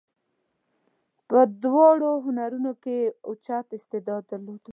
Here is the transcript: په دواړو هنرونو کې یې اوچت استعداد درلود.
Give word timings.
په 1.29 1.39
دواړو 1.63 2.09
هنرونو 2.25 2.71
کې 2.83 2.95
یې 3.01 3.07
اوچت 3.27 3.67
استعداد 3.77 4.23
درلود. 4.31 4.63